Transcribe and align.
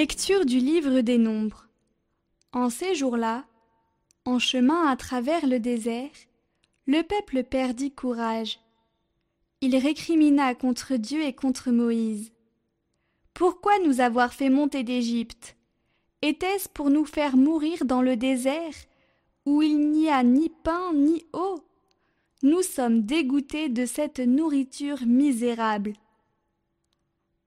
Lecture 0.00 0.46
du 0.46 0.60
livre 0.60 1.02
des 1.02 1.18
Nombres. 1.18 1.68
En 2.54 2.70
ces 2.70 2.94
jours-là, 2.94 3.44
en 4.24 4.38
chemin 4.38 4.86
à 4.86 4.96
travers 4.96 5.46
le 5.46 5.60
désert, 5.60 6.08
le 6.86 7.02
peuple 7.02 7.44
perdit 7.44 7.90
courage. 7.90 8.60
Il 9.60 9.76
récrimina 9.76 10.54
contre 10.54 10.94
Dieu 10.94 11.22
et 11.22 11.34
contre 11.34 11.70
Moïse. 11.70 12.32
Pourquoi 13.34 13.78
nous 13.80 14.00
avoir 14.00 14.32
fait 14.32 14.48
monter 14.48 14.84
d'Égypte? 14.84 15.54
Était-ce 16.22 16.70
pour 16.70 16.88
nous 16.88 17.04
faire 17.04 17.36
mourir 17.36 17.84
dans 17.84 18.00
le 18.00 18.16
désert, 18.16 18.72
où 19.44 19.60
il 19.60 19.90
n'y 19.90 20.08
a 20.08 20.22
ni 20.22 20.48
pain 20.48 20.94
ni 20.94 21.26
eau? 21.34 21.62
Nous 22.42 22.62
sommes 22.62 23.02
dégoûtés 23.02 23.68
de 23.68 23.84
cette 23.84 24.20
nourriture 24.20 25.02
misérable. 25.04 25.92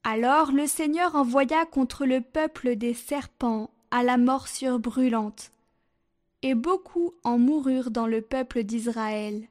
Alors 0.03 0.51
le 0.51 0.67
Seigneur 0.67 1.15
envoya 1.15 1.65
contre 1.65 2.05
le 2.05 2.19
peuple 2.19 2.75
des 2.75 2.93
serpents 2.93 3.69
à 3.89 4.03
la 4.03 4.17
morsure 4.17 4.79
brûlante, 4.79 5.51
et 6.41 6.55
beaucoup 6.55 7.13
en 7.23 7.37
moururent 7.37 7.89
dans 7.89 8.07
le 8.07 8.21
peuple 8.21 8.63
d'Israël. 8.63 9.47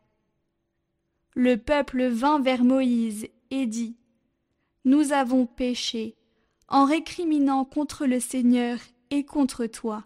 Le 1.35 1.57
peuple 1.57 2.05
vint 2.09 2.39
vers 2.39 2.65
Moïse 2.65 3.29
et 3.51 3.65
dit 3.65 3.97
Nous 4.85 5.13
avons 5.13 5.47
péché 5.47 6.17
en 6.69 6.85
récriminant 6.85 7.65
contre 7.65 8.05
le 8.05 8.21
Seigneur 8.21 8.79
et 9.11 9.25
contre 9.25 9.65
toi. 9.65 10.03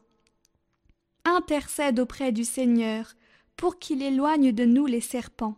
Intercède 1.24 1.98
auprès 1.98 2.30
du 2.30 2.44
Seigneur 2.44 3.14
pour 3.56 3.80
qu'il 3.80 4.00
éloigne 4.00 4.52
de 4.52 4.64
nous 4.64 4.86
les 4.86 5.00
serpents. 5.00 5.56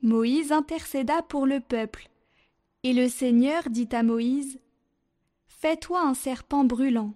Moïse 0.00 0.52
intercéda 0.52 1.20
pour 1.22 1.46
le 1.46 1.60
peuple, 1.60 2.08
et 2.84 2.92
le 2.92 3.08
Seigneur 3.08 3.70
dit 3.70 3.88
à 3.92 4.02
Moïse 4.02 4.60
Fais-toi 5.48 6.00
un 6.06 6.12
serpent 6.12 6.64
brûlant, 6.64 7.14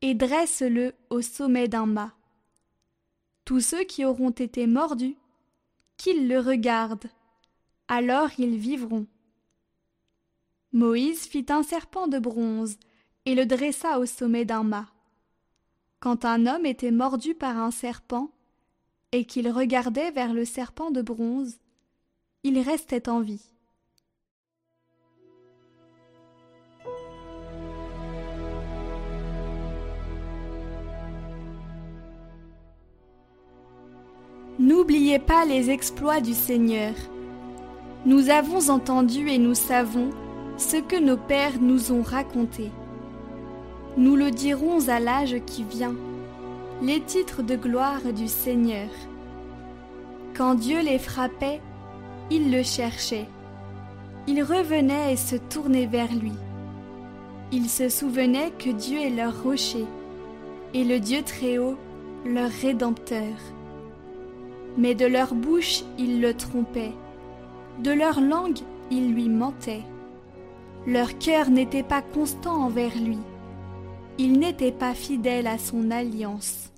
et 0.00 0.14
dresse-le 0.14 0.94
au 1.10 1.20
sommet 1.20 1.66
d'un 1.66 1.86
mât. 1.86 2.14
Tous 3.44 3.60
ceux 3.60 3.82
qui 3.82 4.04
auront 4.04 4.30
été 4.30 4.68
mordus, 4.68 5.16
qu'ils 5.96 6.28
le 6.28 6.38
regardent, 6.38 7.10
alors 7.88 8.30
ils 8.38 8.56
vivront. 8.56 9.06
Moïse 10.72 11.26
fit 11.26 11.46
un 11.48 11.64
serpent 11.64 12.06
de 12.06 12.20
bronze 12.20 12.76
et 13.26 13.34
le 13.34 13.44
dressa 13.44 13.98
au 13.98 14.06
sommet 14.06 14.44
d'un 14.44 14.62
mât. 14.62 14.88
Quand 15.98 16.24
un 16.24 16.46
homme 16.46 16.64
était 16.64 16.92
mordu 16.92 17.34
par 17.34 17.58
un 17.58 17.72
serpent, 17.72 18.30
et 19.10 19.24
qu'il 19.24 19.50
regardait 19.50 20.12
vers 20.12 20.32
le 20.32 20.44
serpent 20.44 20.90
de 20.90 21.02
bronze, 21.02 21.58
il 22.44 22.58
restait 22.60 23.08
en 23.08 23.20
vie. 23.20 23.51
N'oubliez 34.72 35.18
pas 35.18 35.44
les 35.44 35.68
exploits 35.68 36.22
du 36.22 36.32
Seigneur. 36.32 36.94
Nous 38.06 38.30
avons 38.30 38.70
entendu 38.70 39.28
et 39.28 39.36
nous 39.36 39.54
savons 39.54 40.08
ce 40.56 40.78
que 40.78 40.98
nos 40.98 41.18
pères 41.18 41.60
nous 41.60 41.92
ont 41.92 42.00
raconté. 42.00 42.70
Nous 43.98 44.16
le 44.16 44.30
dirons 44.30 44.88
à 44.88 44.98
l'âge 44.98 45.36
qui 45.44 45.62
vient, 45.62 45.94
les 46.80 47.02
titres 47.02 47.42
de 47.42 47.54
gloire 47.54 48.14
du 48.16 48.28
Seigneur. 48.28 48.88
Quand 50.34 50.54
Dieu 50.54 50.80
les 50.80 50.98
frappait, 50.98 51.60
ils 52.30 52.50
le 52.50 52.62
cherchaient. 52.62 53.28
Ils 54.26 54.42
revenaient 54.42 55.12
et 55.12 55.18
se 55.18 55.36
tournaient 55.36 55.84
vers 55.84 56.14
lui. 56.14 56.32
Ils 57.52 57.68
se 57.68 57.90
souvenaient 57.90 58.54
que 58.58 58.70
Dieu 58.70 58.98
est 58.98 59.10
leur 59.10 59.42
rocher 59.42 59.84
et 60.72 60.82
le 60.82 60.98
Dieu 60.98 61.20
très 61.22 61.58
haut 61.58 61.76
leur 62.24 62.48
rédempteur. 62.48 63.36
Mais 64.76 64.94
de 64.94 65.06
leur 65.06 65.34
bouche 65.34 65.82
ils 65.98 66.20
le 66.20 66.34
trompaient, 66.34 66.94
de 67.80 67.90
leur 67.90 68.20
langue 68.20 68.58
ils 68.90 69.12
lui 69.12 69.28
mentaient. 69.28 69.84
Leur 70.86 71.18
cœur 71.18 71.50
n'était 71.50 71.82
pas 71.82 72.02
constant 72.02 72.64
envers 72.64 72.96
lui, 72.98 73.18
ils 74.18 74.38
n'étaient 74.38 74.72
pas 74.72 74.94
fidèles 74.94 75.46
à 75.46 75.58
son 75.58 75.90
alliance. 75.90 76.70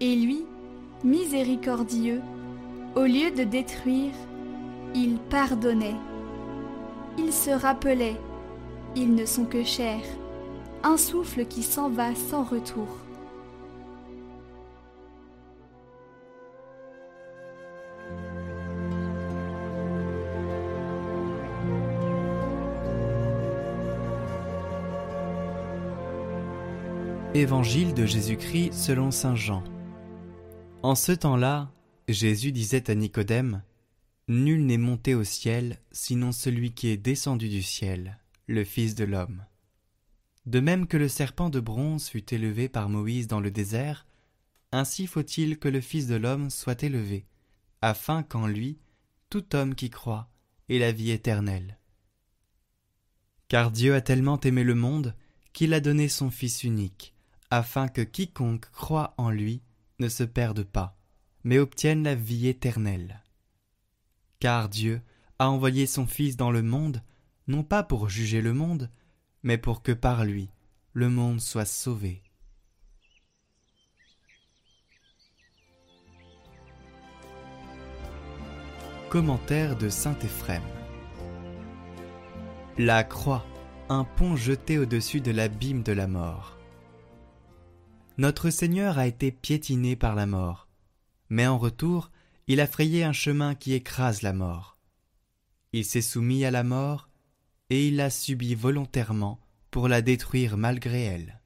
Et 0.00 0.14
lui, 0.14 0.44
miséricordieux, 1.04 2.20
au 2.94 3.02
lieu 3.02 3.30
de 3.30 3.44
détruire, 3.44 4.12
il 4.94 5.18
pardonnait. 5.30 5.96
Il 7.18 7.32
se 7.32 7.50
rappelait, 7.50 8.16
ils 8.94 9.14
ne 9.14 9.24
sont 9.26 9.44
que 9.44 9.64
chair, 9.64 10.00
un 10.82 10.96
souffle 10.96 11.46
qui 11.46 11.62
s'en 11.62 11.88
va 11.88 12.14
sans 12.14 12.42
retour. 12.42 12.88
Évangile 27.36 27.92
de 27.92 28.06
Jésus-Christ 28.06 28.72
selon 28.72 29.10
Saint 29.10 29.36
Jean. 29.36 29.62
En 30.82 30.94
ce 30.94 31.12
temps-là, 31.12 31.70
Jésus 32.08 32.50
disait 32.50 32.88
à 32.90 32.94
Nicodème, 32.94 33.62
Nul 34.26 34.64
n'est 34.64 34.78
monté 34.78 35.14
au 35.14 35.22
ciel, 35.22 35.78
sinon 35.92 36.32
celui 36.32 36.72
qui 36.72 36.88
est 36.88 36.96
descendu 36.96 37.50
du 37.50 37.62
ciel, 37.62 38.18
le 38.46 38.64
Fils 38.64 38.94
de 38.94 39.04
l'homme. 39.04 39.44
De 40.46 40.60
même 40.60 40.86
que 40.86 40.96
le 40.96 41.08
serpent 41.08 41.50
de 41.50 41.60
bronze 41.60 42.08
fut 42.08 42.32
élevé 42.32 42.70
par 42.70 42.88
Moïse 42.88 43.28
dans 43.28 43.40
le 43.40 43.50
désert, 43.50 44.06
ainsi 44.72 45.06
faut-il 45.06 45.58
que 45.58 45.68
le 45.68 45.82
Fils 45.82 46.06
de 46.06 46.16
l'homme 46.16 46.48
soit 46.48 46.82
élevé, 46.84 47.26
afin 47.82 48.22
qu'en 48.22 48.46
lui, 48.46 48.78
tout 49.28 49.54
homme 49.54 49.74
qui 49.74 49.90
croit 49.90 50.30
ait 50.70 50.78
la 50.78 50.90
vie 50.90 51.10
éternelle. 51.10 51.78
Car 53.48 53.70
Dieu 53.70 53.94
a 53.94 54.00
tellement 54.00 54.40
aimé 54.40 54.64
le 54.64 54.74
monde 54.74 55.14
qu'il 55.52 55.74
a 55.74 55.80
donné 55.80 56.08
son 56.08 56.30
Fils 56.30 56.64
unique, 56.64 57.12
afin 57.50 57.88
que 57.88 58.02
quiconque 58.02 58.70
croit 58.70 59.14
en 59.18 59.30
lui 59.30 59.62
ne 59.98 60.08
se 60.08 60.24
perde 60.24 60.64
pas, 60.64 60.96
mais 61.44 61.58
obtienne 61.58 62.02
la 62.02 62.14
vie 62.14 62.48
éternelle. 62.48 63.22
Car 64.40 64.68
Dieu 64.68 65.00
a 65.38 65.48
envoyé 65.48 65.86
son 65.86 66.06
Fils 66.06 66.36
dans 66.36 66.50
le 66.50 66.62
monde, 66.62 67.02
non 67.46 67.62
pas 67.62 67.82
pour 67.82 68.08
juger 68.08 68.42
le 68.42 68.52
monde, 68.52 68.90
mais 69.42 69.58
pour 69.58 69.82
que 69.82 69.92
par 69.92 70.24
lui 70.24 70.50
le 70.92 71.08
monde 71.08 71.40
soit 71.40 71.66
sauvé. 71.66 72.22
Commentaire 79.10 79.76
de 79.76 79.88
Saint 79.88 80.18
Éphrem 80.18 80.62
La 82.76 83.04
croix, 83.04 83.46
un 83.88 84.04
pont 84.04 84.36
jeté 84.36 84.78
au-dessus 84.78 85.20
de 85.20 85.30
l'abîme 85.30 85.82
de 85.82 85.92
la 85.92 86.08
mort 86.08 86.55
notre 88.18 88.48
Seigneur 88.50 88.98
a 88.98 89.06
été 89.06 89.30
piétiné 89.30 89.94
par 89.94 90.14
la 90.14 90.26
mort, 90.26 90.68
mais 91.28 91.46
en 91.46 91.58
retour, 91.58 92.10
il 92.46 92.60
a 92.60 92.66
frayé 92.66 93.04
un 93.04 93.12
chemin 93.12 93.54
qui 93.54 93.74
écrase 93.74 94.22
la 94.22 94.32
mort. 94.32 94.78
Il 95.72 95.84
s'est 95.84 96.00
soumis 96.00 96.44
à 96.44 96.50
la 96.50 96.62
mort, 96.62 97.10
et 97.68 97.88
il 97.88 97.96
l'a 97.96 98.10
subi 98.10 98.54
volontairement 98.54 99.40
pour 99.70 99.88
la 99.88 100.00
détruire 100.00 100.56
malgré 100.56 101.02
elle. 101.02 101.40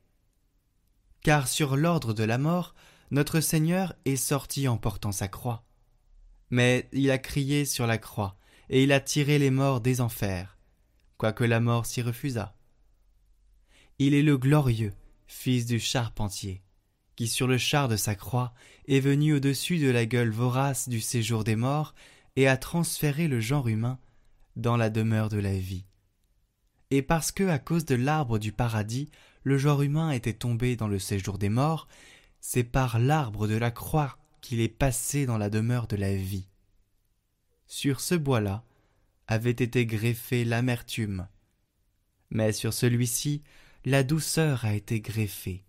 Car 1.22 1.49
sur 1.49 1.76
l'ordre 1.76 2.12
de 2.12 2.25
la 2.25 2.38
mort, 2.38 2.75
notre 3.11 3.40
Seigneur 3.40 3.94
est 4.05 4.16
sorti 4.16 4.69
en 4.69 4.76
portant 4.76 5.12
sa 5.12 5.26
croix. 5.26 5.64
Mais 6.50 6.88
il 6.93 7.11
a 7.11 7.19
crié 7.19 7.64
sur 7.64 7.87
la 7.87 7.99
croix, 7.99 8.37
et 8.69 8.84
il 8.84 8.93
a 8.93 9.00
tiré 9.00 9.38
les 9.38 9.50
morts 9.50 9.81
des 9.81 10.00
enfers, 10.00 10.56
quoique 11.16 11.44
la 11.44 11.58
mort 11.58 11.87
s'y 11.87 12.02
refusât. 12.02 12.55
Il 13.99 14.14
est 14.14 14.23
le 14.23 14.38
glorieux, 14.38 14.94
fils 15.30 15.64
du 15.64 15.78
charpentier, 15.78 16.60
qui 17.14 17.28
sur 17.28 17.46
le 17.46 17.56
char 17.56 17.88
de 17.88 17.96
sa 17.96 18.16
croix 18.16 18.52
est 18.88 18.98
venu 18.98 19.34
au-dessus 19.34 19.78
de 19.78 19.88
la 19.88 20.04
gueule 20.04 20.30
vorace 20.30 20.88
du 20.88 21.00
séjour 21.00 21.44
des 21.44 21.54
morts 21.54 21.94
et 22.34 22.48
a 22.48 22.56
transféré 22.56 23.28
le 23.28 23.40
genre 23.40 23.68
humain 23.68 23.98
dans 24.56 24.76
la 24.76 24.90
demeure 24.90 25.28
de 25.28 25.38
la 25.38 25.56
vie. 25.56 25.84
Et 26.90 27.00
parce 27.00 27.30
que, 27.30 27.44
à 27.44 27.60
cause 27.60 27.84
de 27.84 27.94
l'arbre 27.94 28.40
du 28.40 28.50
paradis, 28.50 29.08
le 29.44 29.56
genre 29.56 29.82
humain 29.82 30.10
était 30.10 30.32
tombé 30.32 30.74
dans 30.74 30.88
le 30.88 30.98
séjour 30.98 31.38
des 31.38 31.48
morts, 31.48 31.86
c'est 32.40 32.64
par 32.64 32.98
l'arbre 32.98 33.46
de 33.46 33.56
la 33.56 33.70
croix 33.70 34.18
qu'il 34.40 34.60
est 34.60 34.68
passé 34.68 35.26
dans 35.26 35.38
la 35.38 35.48
demeure 35.48 35.86
de 35.86 35.96
la 35.96 36.14
vie. 36.14 36.48
Sur 37.68 38.00
ce 38.00 38.16
bois-là 38.16 38.64
avait 39.28 39.50
été 39.50 39.86
greffée 39.86 40.44
l'amertume, 40.44 41.28
mais 42.30 42.52
sur 42.52 42.72
celui-ci 42.72 43.44
la 43.84 44.02
douceur 44.02 44.64
a 44.64 44.74
été 44.74 45.00
greffée, 45.00 45.64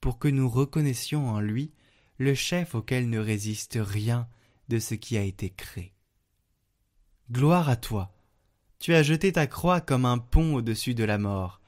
pour 0.00 0.18
que 0.18 0.28
nous 0.28 0.48
reconnaissions 0.48 1.28
en 1.28 1.40
lui 1.40 1.72
le 2.18 2.34
chef 2.34 2.74
auquel 2.74 3.08
ne 3.08 3.18
résiste 3.18 3.78
rien 3.80 4.28
de 4.68 4.78
ce 4.78 4.94
qui 4.94 5.16
a 5.16 5.22
été 5.22 5.50
créé. 5.50 5.94
Gloire 7.30 7.68
à 7.68 7.76
toi. 7.76 8.14
Tu 8.78 8.94
as 8.94 9.02
jeté 9.02 9.32
ta 9.32 9.46
croix 9.46 9.80
comme 9.80 10.04
un 10.04 10.18
pont 10.18 10.54
au-dessus 10.54 10.94
de 10.94 11.04
la 11.04 11.18
mort, 11.18 11.60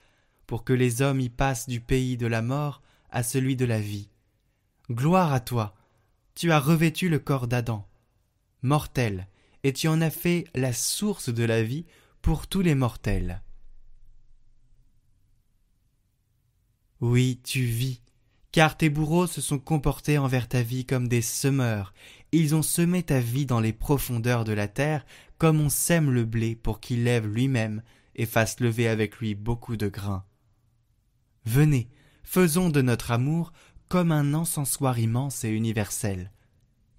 pour 0.47 0.65
que 0.65 0.73
les 0.73 1.03
hommes 1.03 1.21
y 1.21 1.31
passent 1.31 1.69
du 1.69 1.81
pays 1.81 2.17
de 2.17 2.27
la 2.27 2.43
mort 2.43 2.83
à 3.11 3.23
celui 3.23 3.57
de 3.57 3.65
la 3.65 3.81
vie. 3.81 4.11
Gloire 4.91 5.33
à 5.33 5.41
toi, 5.41 5.75
tu 6.35 6.53
as 6.53 6.61
revêtu 6.61 7.09
le 7.09 7.19
corps 7.19 7.49
d'Adam, 7.49 7.89
mortel, 8.63 9.29
et 9.65 9.73
tu 9.73 9.89
en 9.89 10.01
as 10.01 10.11
fait 10.11 10.45
la 10.55 10.73
source 10.73 11.31
de 11.31 11.45
la 11.45 11.63
vie 11.63 11.87
pour 12.23 12.47
tous 12.47 12.61
les 12.61 12.75
mortels. 12.75 13.43
Oui, 17.01 17.41
tu 17.45 17.63
vis, 17.63 18.01
car 18.53 18.77
tes 18.77 18.89
bourreaux 18.89 19.27
se 19.27 19.41
sont 19.41 19.59
comportés 19.59 20.17
envers 20.17 20.49
ta 20.49 20.63
vie 20.63 20.87
comme 20.87 21.09
des 21.09 21.21
semeurs, 21.21 21.93
ils 22.33 22.55
ont 22.55 22.63
semé 22.63 23.03
ta 23.03 23.21
vie 23.21 23.47
dans 23.47 23.61
les 23.61 23.73
profondeurs 23.73 24.45
de 24.45 24.53
la 24.53 24.69
terre, 24.69 25.05
comme 25.39 25.61
on 25.61 25.69
sème 25.69 26.11
le 26.11 26.25
blé 26.25 26.57
pour 26.57 26.81
qu'il 26.81 27.05
lève 27.05 27.27
lui-même 27.27 27.83
et 28.15 28.27
fasse 28.27 28.61
lever 28.61 28.89
avec 28.89 29.19
lui 29.19 29.35
beaucoup 29.35 29.77
de 29.77 29.89
grains. 29.89 30.25
Venez, 31.45 31.89
faisons 32.23 32.71
de 32.71 32.83
notre 32.83 33.11
amour 33.11 33.53
comme 33.89 34.11
un 34.11 34.35
encensoir 34.35 34.99
immense 34.99 35.45
et 35.45 35.51
universel. 35.51 36.33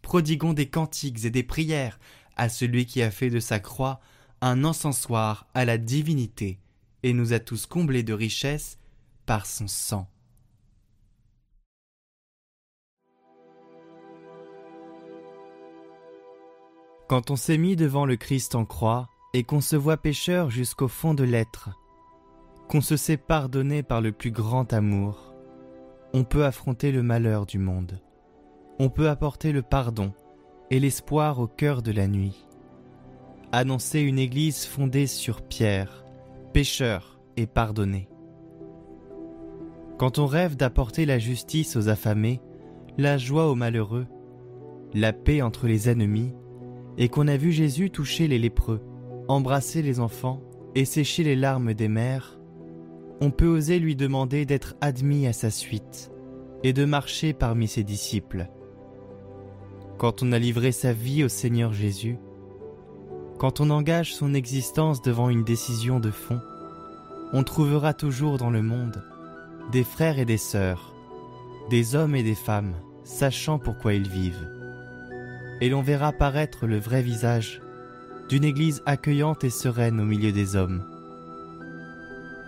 Prodiguons 0.02 0.54
des 0.54 0.70
cantiques 0.70 1.26
et 1.26 1.32
des 1.32 1.44
prières 1.44 2.00
à 2.36 2.50
celui 2.50 2.86
qui 2.86 3.02
a 3.02 3.12
fait 3.12 3.30
de 3.30 3.40
sa 3.40 3.60
croix 3.60 4.00
un 4.42 4.64
encensoir 4.64 5.48
à 5.56 5.66
la 5.66 5.80
divinité 5.80 6.60
et 7.02 7.14
nous 7.14 7.34
a 7.34 7.40
tous 7.40 7.66
comblés 7.66 8.04
de 8.04 8.14
richesses 8.14 8.78
par 9.28 9.46
son 9.46 9.68
sang. 9.68 10.08
Quand 17.08 17.30
on 17.30 17.36
s'est 17.36 17.58
mis 17.58 17.76
devant 17.76 18.06
le 18.06 18.16
Christ 18.16 18.56
en 18.56 18.66
croix, 18.66 19.10
et 19.34 19.44
qu'on 19.44 19.62
se 19.62 19.76
voit 19.76 19.98
pécheur 19.98 20.50
jusqu'au 20.50 20.88
fond 20.88 21.14
de 21.14 21.24
l'être, 21.24 21.70
qu'on 22.70 22.82
se 22.82 22.98
sait 22.98 23.18
pardonner 23.18 23.84
par 23.84 24.02
le 24.02 24.12
plus 24.12 24.32
grand 24.32 24.74
amour, 24.74 25.36
on 26.14 26.24
peut 26.24 26.46
affronter 26.46 26.92
le 26.92 27.04
malheur 27.04 27.46
du 27.46 27.60
monde, 27.60 28.02
on 28.80 28.90
peut 28.90 29.10
apporter 29.10 29.52
le 29.52 29.62
pardon 29.62 30.14
et 30.72 30.80
l'espoir 30.80 31.40
au 31.40 31.48
cœur 31.48 31.82
de 31.82 31.92
la 31.92 32.08
nuit, 32.08 32.48
annoncer 33.52 34.00
une 34.00 34.20
Église 34.20 34.66
fondée 34.66 35.08
sur 35.08 35.42
Pierre, 35.42 36.06
pécheur 36.54 37.20
et 37.36 37.46
pardonné. 37.46 38.10
Quand 39.98 40.20
on 40.20 40.28
rêve 40.28 40.56
d'apporter 40.56 41.08
la 41.08 41.18
justice 41.18 41.76
aux 41.76 41.90
affamés, 41.90 42.40
la 43.00 43.18
joie 43.18 43.50
aux 43.50 43.56
malheureux, 43.56 44.06
la 44.94 45.12
paix 45.12 45.42
entre 45.42 45.66
les 45.66 45.90
ennemis, 45.90 46.36
et 47.00 47.10
qu'on 47.10 47.28
a 47.28 47.36
vu 47.36 47.52
Jésus 47.52 47.90
toucher 47.90 48.28
les 48.28 48.38
lépreux, 48.38 48.82
embrasser 49.28 49.82
les 49.82 50.00
enfants 50.00 50.42
et 50.76 50.86
sécher 50.86 51.24
les 51.24 51.36
larmes 51.36 51.74
des 51.74 51.88
mères, 51.88 52.40
on 53.22 53.32
peut 53.32 53.48
oser 53.48 53.80
lui 53.80 53.96
demander 53.96 54.46
d'être 54.46 54.76
admis 54.82 55.26
à 55.26 55.34
sa 55.34 55.50
suite 55.50 56.12
et 56.64 56.74
de 56.74 56.86
marcher 56.86 57.34
parmi 57.34 57.68
ses 57.68 57.84
disciples. 57.84 58.48
Quand 59.98 60.22
on 60.22 60.32
a 60.32 60.38
livré 60.38 60.72
sa 60.72 60.94
vie 60.94 61.24
au 61.24 61.28
Seigneur 61.28 61.74
Jésus, 61.74 62.20
quand 63.40 63.62
on 63.62 63.72
engage 63.72 64.14
son 64.14 64.36
existence 64.36 65.02
devant 65.02 65.30
une 65.30 65.44
décision 65.44 66.00
de 66.00 66.12
fond, 66.12 66.40
on 67.34 67.44
trouvera 67.44 67.96
toujours 67.96 68.38
dans 68.38 68.52
le 68.52 68.62
monde 68.62 69.04
des 69.72 69.84
frères 69.84 70.18
et 70.18 70.26
des 70.26 70.38
sœurs, 70.38 70.94
des 71.70 71.96
hommes 71.96 72.16
et 72.16 72.24
des 72.24 72.36
femmes, 72.36 72.76
sachant 73.04 73.60
pourquoi 73.60 73.94
ils 73.94 74.08
vivent. 74.08 74.50
Et 75.60 75.70
l'on 75.70 75.82
verra 75.82 76.14
paraître 76.14 76.68
le 76.68 76.80
vrai 76.80 77.02
visage 77.02 77.62
d'une 78.30 78.46
Église 78.46 78.82
accueillante 78.86 79.44
et 79.44 79.50
sereine 79.50 80.00
au 80.00 80.06
milieu 80.06 80.32
des 80.32 80.56
hommes. 80.56 80.86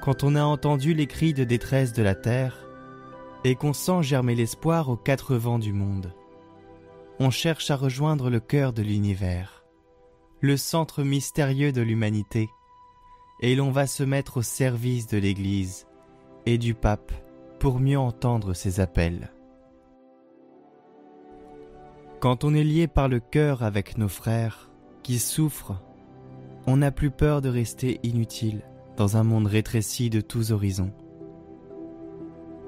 Quand 0.02 0.24
on 0.24 0.36
a 0.36 0.44
entendu 0.44 0.94
les 0.94 1.08
cris 1.08 1.34
de 1.34 1.44
détresse 1.44 1.94
de 1.94 2.04
la 2.04 2.16
terre, 2.16 2.66
et 3.46 3.56
qu'on 3.56 3.74
sent 3.74 4.04
germer 4.04 4.36
l'espoir 4.36 4.90
aux 4.90 4.98
quatre 4.98 5.36
vents 5.36 5.60
du 5.60 5.72
monde, 5.72 6.14
on 7.20 7.30
cherche 7.30 7.72
à 7.72 7.76
rejoindre 7.76 8.30
le 8.30 8.40
cœur 8.40 8.74
de 8.74 8.82
l'univers, 8.82 9.64
le 10.42 10.58
centre 10.58 11.04
mystérieux 11.04 11.72
de 11.72 11.82
l'humanité, 11.82 12.50
et 13.42 13.56
l'on 13.56 13.72
va 13.72 13.88
se 13.88 14.04
mettre 14.04 14.38
au 14.38 14.42
service 14.42 15.08
de 15.08 15.18
l'Église 15.18 15.86
et 16.46 16.58
du 16.58 16.74
pape 16.74 17.12
pour 17.60 17.80
mieux 17.80 18.00
entendre 18.00 18.54
ses 18.54 18.80
appels. 18.80 19.32
Quand 22.20 22.44
on 22.44 22.54
est 22.54 22.64
lié 22.64 22.88
par 22.88 23.08
le 23.08 23.20
cœur 23.20 23.64
avec 23.64 23.98
nos 23.98 24.08
frères, 24.08 24.70
qui 25.04 25.20
souffrent, 25.20 25.82
on 26.68 26.78
n'a 26.78 26.92
plus 26.92 27.12
peur 27.12 27.42
de 27.42 27.50
rester 27.50 28.00
inutile 28.04 28.62
dans 28.98 29.18
un 29.18 29.24
monde 29.24 29.48
rétréci 29.48 30.10
de 30.10 30.22
tous 30.22 30.52
horizons. 30.52 30.92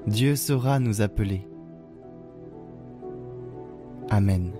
Dieu 0.07 0.35
saura 0.35 0.79
nous 0.79 1.01
appeler. 1.01 1.47
Amen. 4.09 4.53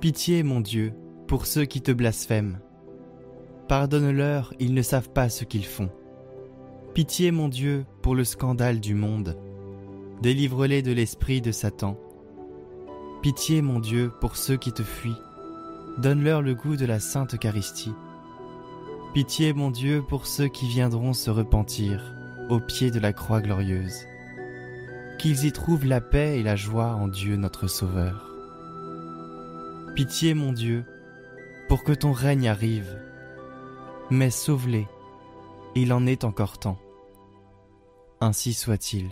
Pitié, 0.00 0.42
mon 0.42 0.60
Dieu, 0.60 0.92
pour 1.26 1.46
ceux 1.46 1.64
qui 1.64 1.82
te 1.82 1.92
blasphèment. 1.92 2.60
Pardonne-leur, 3.68 4.54
ils 4.60 4.74
ne 4.74 4.82
savent 4.82 5.10
pas 5.10 5.28
ce 5.28 5.44
qu'ils 5.44 5.66
font. 5.66 5.90
Pitié, 6.94 7.30
mon 7.30 7.48
Dieu, 7.48 7.84
pour 8.00 8.14
le 8.14 8.24
scandale 8.24 8.80
du 8.80 8.94
monde. 8.94 9.36
Délivre-les 10.22 10.82
de 10.82 10.92
l'esprit 10.92 11.40
de 11.40 11.52
Satan. 11.52 11.98
Pitié, 13.22 13.60
mon 13.60 13.80
Dieu, 13.80 14.12
pour 14.20 14.36
ceux 14.36 14.56
qui 14.56 14.72
te 14.72 14.82
fuient. 14.82 15.20
Donne-leur 15.98 16.42
le 16.42 16.54
goût 16.54 16.76
de 16.76 16.86
la 16.86 17.00
sainte 17.00 17.34
Eucharistie. 17.34 17.92
Pitié, 19.14 19.52
mon 19.52 19.70
Dieu, 19.70 20.02
pour 20.08 20.26
ceux 20.26 20.48
qui 20.48 20.68
viendront 20.68 21.12
se 21.12 21.30
repentir 21.30 22.14
au 22.48 22.60
pied 22.60 22.90
de 22.90 23.00
la 23.00 23.12
croix 23.12 23.40
glorieuse. 23.40 24.06
Qu'ils 25.18 25.44
y 25.44 25.52
trouvent 25.52 25.86
la 25.86 26.00
paix 26.00 26.38
et 26.38 26.42
la 26.42 26.54
joie 26.54 26.94
en 26.94 27.08
Dieu 27.08 27.36
notre 27.36 27.66
Sauveur. 27.66 28.30
Pitié, 29.94 30.34
mon 30.34 30.52
Dieu, 30.52 30.84
pour 31.68 31.84
que 31.84 31.92
ton 31.92 32.12
règne 32.12 32.48
arrive. 32.48 33.00
Mais 34.10 34.30
sauve-les, 34.30 34.86
il 35.74 35.92
en 35.92 36.06
est 36.06 36.24
encore 36.24 36.58
temps. 36.58 36.78
Ainsi 38.20 38.54
soit-il. 38.54 39.10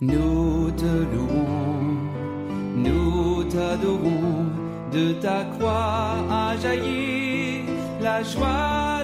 Nous 0.00 0.70
te 0.72 0.84
louons, 0.84 1.96
nous 2.76 3.44
t'adorons, 3.44 4.46
de 4.92 5.12
ta 5.14 5.44
croix 5.44 6.24
a 6.30 6.56
jailli 6.56 7.62
la 8.00 8.22
joie 8.22 9.02